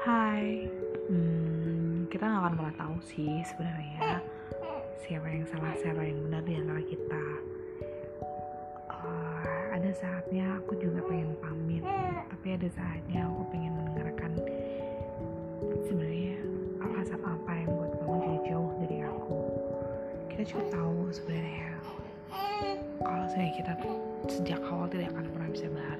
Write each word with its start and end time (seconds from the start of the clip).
Hai, 0.00 0.64
hmm, 1.12 2.08
kita 2.08 2.24
nggak 2.24 2.40
akan 2.40 2.54
pernah 2.56 2.74
tahu 2.80 2.96
sih 3.04 3.44
sebenarnya 3.44 4.24
siapa 4.96 5.28
yang 5.28 5.44
salah 5.44 5.76
siapa 5.76 6.00
yang 6.00 6.24
benar 6.24 6.40
di 6.48 6.56
antara 6.56 6.80
kita 6.88 7.24
uh, 8.88 9.44
ada 9.76 9.92
saatnya 9.92 10.56
aku 10.56 10.80
juga 10.80 11.04
pengen 11.04 11.36
pamit 11.44 11.84
tapi 12.32 12.56
ada 12.56 12.68
saatnya 12.72 13.28
aku 13.28 13.44
pengen 13.52 13.76
mendengarkan 13.76 14.32
sebenarnya 15.84 16.36
alasan 16.80 17.20
apa 17.20 17.52
yang 17.60 17.68
buat 17.68 17.92
kamu 18.00 18.16
jadi 18.24 18.38
jauh 18.56 18.72
dari 18.80 18.98
aku 19.04 19.40
kita 20.32 20.42
juga 20.48 20.64
tahu 20.80 20.96
sebenarnya 21.12 21.70
kalau 23.04 23.26
saya 23.28 23.48
kita 23.52 23.72
sejak 24.32 24.60
awal 24.64 24.88
tidak 24.88 25.12
akan 25.12 25.28
pernah 25.32 25.48
bisa 25.52 25.66
bahagia. 25.68 25.99